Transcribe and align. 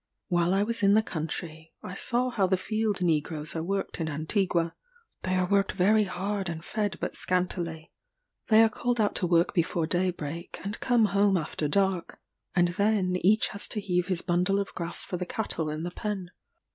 While 0.29 0.55
I 0.55 0.63
was 0.63 0.81
in 0.81 0.95
the 0.95 1.03
country, 1.03 1.73
I 1.83 1.93
saw 1.93 2.31
how 2.31 2.47
the 2.47 2.57
field 2.57 3.03
negroes 3.03 3.55
are 3.55 3.61
worked 3.61 3.99
in 4.01 4.09
Antigua. 4.09 4.73
They 5.21 5.35
are 5.35 5.45
worked 5.45 5.73
very 5.73 6.05
hard 6.05 6.49
and 6.49 6.65
fed 6.65 6.97
but 6.99 7.15
scantily. 7.15 7.91
They 8.47 8.63
are 8.63 8.69
called 8.69 8.99
out 8.99 9.13
to 9.17 9.27
work 9.27 9.53
before 9.53 9.85
daybreak, 9.85 10.59
and 10.63 10.79
come 10.79 11.05
home 11.05 11.37
after 11.37 11.67
dark; 11.67 12.19
and 12.55 12.69
then 12.69 13.15
each 13.17 13.49
has 13.49 13.67
to 13.67 13.79
heave 13.79 14.07
his 14.07 14.23
bundle 14.23 14.59
of 14.59 14.73
grass 14.73 15.05
for 15.05 15.17
the 15.17 15.25
cattle 15.27 15.69
in 15.69 15.83
the 15.83 15.91
pen. 15.91 16.31